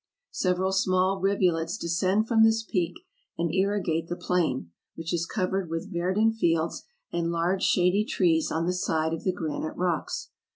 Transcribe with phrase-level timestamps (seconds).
[0.31, 3.01] Several small rivulets descend from this peak
[3.37, 8.65] and irrigate the plain, which is covered with verdant fields and large shady trees on
[8.65, 10.31] the side of the granite rocks.